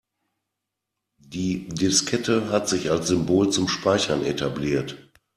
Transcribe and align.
Die 1.19 1.67
Diskette 1.69 2.49
hat 2.51 2.67
sich 2.67 2.89
als 2.89 3.07
Symbol 3.09 3.51
zum 3.51 3.67
Speichern 3.67 4.25
etabliert. 4.25 4.97